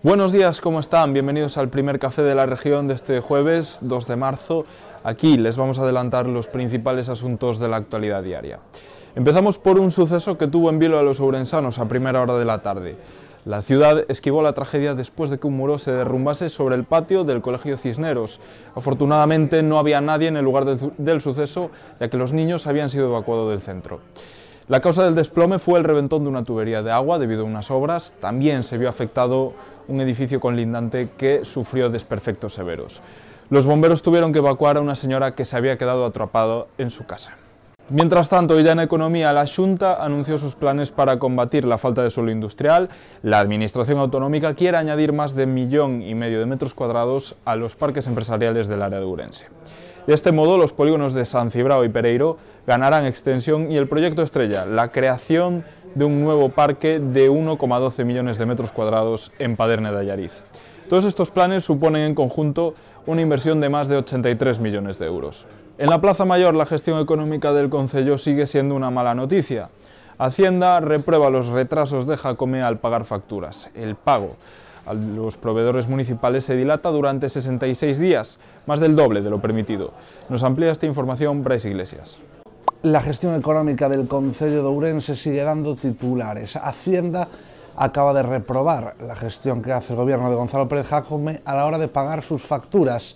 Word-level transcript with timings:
Buenos 0.00 0.32
días, 0.32 0.60
¿cómo 0.60 0.80
están? 0.80 1.12
Bienvenidos 1.12 1.58
al 1.58 1.68
primer 1.68 1.98
café 1.98 2.22
de 2.22 2.34
la 2.34 2.46
región 2.46 2.88
de 2.88 2.94
este 2.94 3.20
jueves 3.20 3.78
2 3.80 4.06
de 4.06 4.16
marzo. 4.16 4.64
Aquí 5.04 5.36
les 5.36 5.56
vamos 5.56 5.78
a 5.78 5.82
adelantar 5.82 6.26
los 6.26 6.46
principales 6.46 7.08
asuntos 7.08 7.58
de 7.58 7.68
la 7.68 7.76
actualidad 7.76 8.22
diaria. 8.22 8.60
Empezamos 9.16 9.58
por 9.58 9.78
un 9.78 9.90
suceso 9.90 10.38
que 10.38 10.46
tuvo 10.46 10.70
en 10.70 10.78
vilo 10.78 10.98
a 10.98 11.02
los 11.02 11.20
ourensanos 11.20 11.78
a 11.78 11.88
primera 11.88 12.22
hora 12.22 12.38
de 12.38 12.44
la 12.44 12.62
tarde. 12.62 12.96
La 13.44 13.60
ciudad 13.60 14.04
esquivó 14.08 14.40
la 14.40 14.52
tragedia 14.52 14.94
después 14.94 15.30
de 15.30 15.38
que 15.38 15.46
un 15.46 15.56
muro 15.56 15.78
se 15.78 15.92
derrumbase 15.92 16.48
sobre 16.48 16.76
el 16.76 16.84
patio 16.84 17.24
del 17.24 17.42
Colegio 17.42 17.76
Cisneros. 17.76 18.40
Afortunadamente 18.76 19.62
no 19.62 19.78
había 19.78 20.00
nadie 20.00 20.28
en 20.28 20.36
el 20.36 20.44
lugar 20.44 20.64
del, 20.64 20.92
del 20.96 21.20
suceso, 21.20 21.70
ya 21.98 22.08
que 22.08 22.16
los 22.16 22.32
niños 22.32 22.66
habían 22.66 22.88
sido 22.88 23.08
evacuados 23.08 23.50
del 23.50 23.60
centro. 23.60 24.00
La 24.68 24.82
causa 24.82 25.02
del 25.02 25.14
desplome 25.14 25.58
fue 25.58 25.78
el 25.78 25.84
reventón 25.84 26.24
de 26.24 26.28
una 26.28 26.44
tubería 26.44 26.82
de 26.82 26.90
agua 26.90 27.18
debido 27.18 27.40
a 27.40 27.44
unas 27.44 27.70
obras. 27.70 28.12
También 28.20 28.62
se 28.62 28.76
vio 28.76 28.90
afectado 28.90 29.54
un 29.88 30.02
edificio 30.02 30.40
colindante 30.40 31.08
que 31.16 31.46
sufrió 31.46 31.88
desperfectos 31.88 32.52
severos. 32.52 33.00
Los 33.48 33.64
bomberos 33.64 34.02
tuvieron 34.02 34.30
que 34.30 34.40
evacuar 34.40 34.76
a 34.76 34.82
una 34.82 34.94
señora 34.94 35.34
que 35.34 35.46
se 35.46 35.56
había 35.56 35.78
quedado 35.78 36.04
atrapada 36.04 36.66
en 36.76 36.90
su 36.90 37.06
casa. 37.06 37.38
Mientras 37.88 38.28
tanto, 38.28 38.60
ya 38.60 38.72
en 38.72 38.80
economía, 38.80 39.32
la 39.32 39.46
Junta 39.46 40.04
anunció 40.04 40.36
sus 40.36 40.54
planes 40.54 40.90
para 40.90 41.18
combatir 41.18 41.64
la 41.64 41.78
falta 41.78 42.02
de 42.02 42.10
suelo 42.10 42.30
industrial. 42.30 42.90
La 43.22 43.38
Administración 43.38 43.96
Autonómica 43.96 44.52
quiere 44.52 44.76
añadir 44.76 45.14
más 45.14 45.34
de 45.34 45.44
un 45.44 45.54
millón 45.54 46.02
y 46.02 46.14
medio 46.14 46.40
de 46.40 46.44
metros 46.44 46.74
cuadrados 46.74 47.36
a 47.46 47.56
los 47.56 47.74
parques 47.74 48.06
empresariales 48.06 48.68
del 48.68 48.82
área 48.82 49.00
de 49.00 49.06
Urense. 49.06 49.46
De 50.08 50.14
este 50.14 50.32
modo, 50.32 50.56
los 50.56 50.72
polígonos 50.72 51.12
de 51.12 51.26
San 51.26 51.50
Cibrao 51.50 51.84
y 51.84 51.90
Pereiro 51.90 52.38
ganarán 52.66 53.04
extensión 53.04 53.70
y 53.70 53.76
el 53.76 53.88
proyecto 53.88 54.22
estrella, 54.22 54.64
la 54.64 54.90
creación 54.90 55.64
de 55.94 56.06
un 56.06 56.22
nuevo 56.24 56.48
parque 56.48 56.98
de 56.98 57.30
1,12 57.30 58.06
millones 58.06 58.38
de 58.38 58.46
metros 58.46 58.72
cuadrados 58.72 59.32
en 59.38 59.54
Paderne 59.54 59.92
de 59.92 59.98
Ayariz. 59.98 60.42
Todos 60.88 61.04
estos 61.04 61.30
planes 61.30 61.64
suponen 61.64 62.06
en 62.06 62.14
conjunto 62.14 62.74
una 63.04 63.20
inversión 63.20 63.60
de 63.60 63.68
más 63.68 63.88
de 63.88 63.98
83 63.98 64.60
millones 64.60 64.98
de 64.98 65.04
euros. 65.04 65.46
En 65.76 65.90
la 65.90 66.00
Plaza 66.00 66.24
Mayor, 66.24 66.54
la 66.54 66.64
gestión 66.64 66.98
económica 67.02 67.52
del 67.52 67.68
Concello 67.68 68.16
sigue 68.16 68.46
siendo 68.46 68.74
una 68.76 68.90
mala 68.90 69.14
noticia. 69.14 69.68
Hacienda 70.16 70.80
reprueba 70.80 71.28
los 71.28 71.48
retrasos 71.48 72.06
de 72.06 72.16
Jacome 72.16 72.62
al 72.62 72.78
pagar 72.78 73.04
facturas. 73.04 73.70
El 73.74 73.94
pago 73.94 74.36
a 74.88 74.94
los 74.94 75.36
proveedores 75.36 75.86
municipales 75.86 76.44
se 76.44 76.56
dilata 76.56 76.88
durante 76.90 77.28
66 77.28 77.98
días, 77.98 78.38
más 78.66 78.80
del 78.80 78.96
doble 78.96 79.20
de 79.20 79.30
lo 79.30 79.40
permitido. 79.40 79.92
Nos 80.28 80.42
amplía 80.42 80.72
esta 80.72 80.86
información 80.86 81.44
Bryce 81.44 81.68
Iglesias. 81.68 82.18
La 82.82 83.02
gestión 83.02 83.34
económica 83.34 83.88
del 83.88 84.08
Concello 84.08 84.62
de 84.62 84.68
Ourense 84.68 85.16
sigue 85.16 85.42
dando 85.42 85.76
titulares. 85.76 86.56
Hacienda 86.56 87.28
acaba 87.76 88.14
de 88.14 88.22
reprobar 88.22 88.96
la 89.00 89.14
gestión 89.14 89.62
que 89.62 89.72
hace 89.72 89.92
el 89.92 89.98
gobierno 89.98 90.30
de 90.30 90.36
Gonzalo 90.36 90.68
Pérez 90.68 90.86
Jacome 90.86 91.40
a 91.44 91.54
la 91.54 91.66
hora 91.66 91.78
de 91.78 91.88
pagar 91.88 92.22
sus 92.22 92.42
facturas 92.42 93.14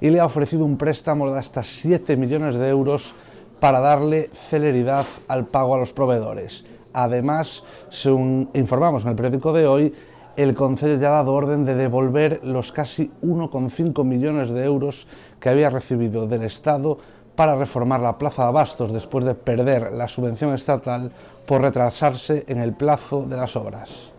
y 0.00 0.10
le 0.10 0.18
ha 0.18 0.26
ofrecido 0.26 0.64
un 0.64 0.76
préstamo 0.76 1.30
de 1.30 1.38
hasta 1.38 1.62
7 1.62 2.16
millones 2.16 2.56
de 2.56 2.68
euros 2.68 3.14
para 3.60 3.80
darle 3.80 4.28
celeridad 4.32 5.06
al 5.28 5.46
pago 5.46 5.76
a 5.76 5.78
los 5.78 5.92
proveedores. 5.92 6.64
Además, 6.92 7.62
según 7.90 8.50
informamos 8.54 9.04
en 9.04 9.10
el 9.10 9.16
periódico 9.16 9.52
de 9.52 9.66
hoy, 9.66 9.94
el 10.36 10.54
Concello 10.54 11.00
ya 11.00 11.08
ha 11.08 11.12
dado 11.12 11.34
orden 11.34 11.64
de 11.64 11.74
devolver 11.74 12.40
los 12.44 12.72
casi 12.72 13.10
1,5 13.22 14.04
millones 14.04 14.50
de 14.50 14.64
euros 14.64 15.06
que 15.40 15.48
había 15.48 15.70
recibido 15.70 16.26
del 16.26 16.42
Estado 16.42 16.98
para 17.36 17.56
reformar 17.56 18.00
la 18.00 18.18
Plaza 18.18 18.42
de 18.42 18.48
Abastos 18.48 18.92
después 18.92 19.24
de 19.24 19.34
perder 19.34 19.92
la 19.92 20.08
subvención 20.08 20.54
estatal 20.54 21.12
por 21.46 21.62
retrasarse 21.62 22.44
en 22.48 22.58
el 22.58 22.72
plazo 22.72 23.22
de 23.22 23.36
las 23.36 23.56
obras. 23.56 24.12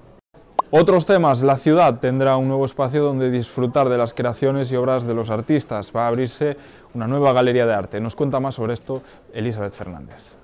Otros 0.72 1.06
temas, 1.06 1.44
la 1.44 1.58
ciudad 1.58 2.00
tendrá 2.00 2.36
un 2.36 2.48
nuevo 2.48 2.66
espacio 2.66 3.04
donde 3.04 3.30
disfrutar 3.30 3.90
de 3.90 3.98
las 3.98 4.14
creaciones 4.14 4.72
y 4.72 4.76
obras 4.76 5.06
de 5.06 5.14
los 5.14 5.30
artistas. 5.30 5.92
Va 5.96 6.06
a 6.06 6.08
abrirse 6.08 6.58
una 6.96 7.08
nueva 7.08 7.32
galería 7.32 7.68
de 7.68 7.74
arte. 7.74 8.02
Nos 8.02 8.16
cuenta 8.16 8.40
más 8.40 8.56
sobre 8.56 8.74
esto 8.74 9.04
Elizabeth 9.34 9.74
Fernández. 9.74 10.43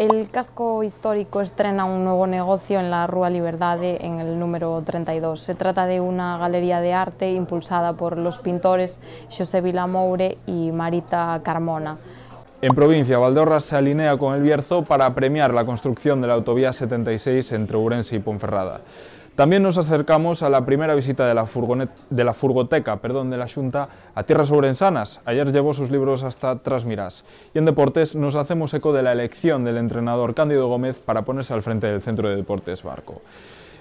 El 0.00 0.30
casco 0.30 0.82
histórico 0.82 1.42
estrena 1.42 1.84
un 1.84 2.04
nuevo 2.04 2.26
negocio 2.26 2.80
en 2.80 2.90
la 2.90 3.06
Rúa 3.06 3.28
Liberdade 3.28 3.98
en 4.00 4.18
el 4.18 4.38
número 4.38 4.82
32. 4.82 5.38
Se 5.38 5.54
trata 5.54 5.84
de 5.84 6.00
una 6.00 6.38
galería 6.38 6.80
de 6.80 6.94
arte 6.94 7.30
impulsada 7.32 7.92
por 7.92 8.16
los 8.16 8.38
pintores 8.38 9.02
José 9.28 9.60
Vilamoure 9.60 10.38
y 10.46 10.72
Marita 10.72 11.38
Carmona. 11.44 11.98
En 12.62 12.74
provincia, 12.74 13.18
Valdeorras 13.18 13.64
se 13.64 13.76
alinea 13.76 14.16
con 14.16 14.34
el 14.34 14.40
Bierzo 14.40 14.86
para 14.86 15.14
premiar 15.14 15.52
la 15.52 15.66
construcción 15.66 16.22
de 16.22 16.28
la 16.28 16.32
autovía 16.34 16.72
76 16.72 17.52
entre 17.52 17.76
Ourense 17.76 18.16
y 18.16 18.20
Ponferrada. 18.20 18.80
También 19.34 19.62
nos 19.62 19.78
acercamos 19.78 20.42
a 20.42 20.50
la 20.50 20.66
primera 20.66 20.94
visita 20.94 21.26
de 21.26 21.34
la, 21.34 21.46
de 22.10 22.24
la 22.24 22.34
furgoteca 22.34 22.96
perdón, 22.96 23.30
de 23.30 23.38
la 23.38 23.48
Junta 23.48 23.88
a 24.14 24.22
tierras 24.24 24.50
ourensanas. 24.50 25.20
Ayer 25.24 25.50
llevó 25.50 25.72
sus 25.72 25.90
libros 25.90 26.22
hasta 26.24 26.58
Trasmirás. 26.58 27.24
Y 27.54 27.58
en 27.58 27.64
deportes 27.64 28.14
nos 28.14 28.34
hacemos 28.34 28.74
eco 28.74 28.92
de 28.92 29.02
la 29.02 29.12
elección 29.12 29.64
del 29.64 29.78
entrenador 29.78 30.34
Cándido 30.34 30.68
Gómez 30.68 30.98
para 30.98 31.22
ponerse 31.22 31.54
al 31.54 31.62
frente 31.62 31.86
del 31.86 32.02
Centro 32.02 32.28
de 32.28 32.36
Deportes 32.36 32.82
Barco. 32.82 33.22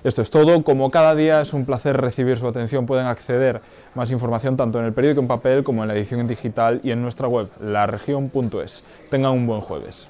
Esto 0.02 0.22
es 0.22 0.30
todo, 0.30 0.64
como 0.64 0.92
cada 0.92 1.14
día 1.14 1.42
es 1.42 1.52
un 1.52 1.66
placer 1.66 1.98
recibir 2.00 2.38
su 2.38 2.48
atención, 2.48 2.86
pueden 2.86 3.06
acceder 3.06 3.60
más 3.96 4.12
información 4.12 4.56
tanto 4.56 4.80
en 4.80 4.86
el 4.86 4.94
periódico 4.94 5.20
en 5.20 5.28
papel 5.28 5.66
como 5.66 5.82
en 5.82 5.90
la 5.90 5.96
edición 5.96 6.26
digital 6.26 6.80
y 6.84 6.92
en 6.92 7.02
nuestra 7.02 7.28
web, 7.28 7.50
laregion.es. 7.60 8.86
Tengan 9.10 9.34
un 9.34 9.46
buen 9.46 9.60
jueves. 9.60 10.10